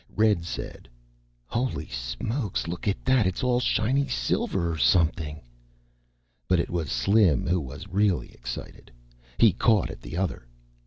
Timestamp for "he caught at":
9.37-10.01